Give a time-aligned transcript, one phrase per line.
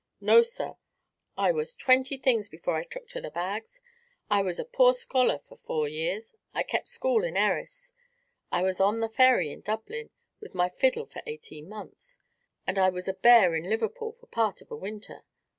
[0.19, 0.77] "No, sir;
[1.37, 3.81] I was twenty things before I took to the bags.
[4.31, 7.93] I was a poor scholar for four years; I kept school in Erris;
[8.51, 10.09] I was 'on' the ferry in Dublin
[10.39, 12.17] with my fiddle for eighteen months;
[12.65, 15.23] and I was a bear in Liverpool for part of a winter."